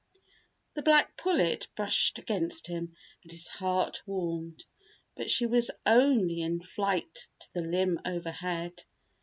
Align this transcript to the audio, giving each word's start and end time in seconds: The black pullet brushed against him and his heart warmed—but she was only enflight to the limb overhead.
The 0.73 0.81
black 0.81 1.15
pullet 1.15 1.67
brushed 1.75 2.17
against 2.17 2.65
him 2.65 2.95
and 3.21 3.31
his 3.31 3.47
heart 3.47 4.01
warmed—but 4.07 5.29
she 5.29 5.45
was 5.45 5.69
only 5.85 6.37
enflight 6.41 7.27
to 7.41 7.53
the 7.53 7.61
limb 7.61 7.99
overhead. 8.03 8.83